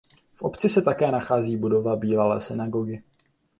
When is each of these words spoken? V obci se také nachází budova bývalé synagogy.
V 0.35 0.41
obci 0.41 0.69
se 0.69 0.81
také 0.81 1.11
nachází 1.11 1.57
budova 1.57 1.95
bývalé 1.95 2.39
synagogy. 2.41 3.03